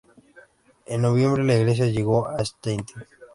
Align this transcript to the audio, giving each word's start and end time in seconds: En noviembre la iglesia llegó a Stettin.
En 0.87 1.03
noviembre 1.03 1.43
la 1.43 1.53
iglesia 1.59 1.85
llegó 1.85 2.27
a 2.27 2.43
Stettin. 2.43 2.83